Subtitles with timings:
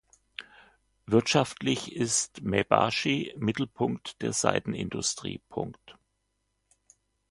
[1.05, 5.41] Wirtschaftlich ist Maebashi Mittelpunkt der Seidenindustrie.